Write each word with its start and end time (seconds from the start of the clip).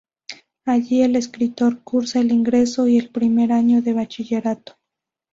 Allí 0.65 1.03
el 1.03 1.15
escritor 1.15 1.83
cursa 1.83 2.21
el 2.21 2.31
ingreso 2.31 2.87
y 2.87 2.97
el 2.97 3.11
primer 3.11 3.51
año 3.51 3.83
de 3.83 3.93
Bachillerato. 3.93 4.79